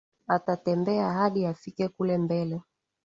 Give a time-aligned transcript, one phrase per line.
[0.27, 2.61] Atatembea hadi afike kule mbele